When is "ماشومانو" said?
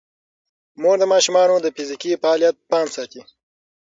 1.13-1.55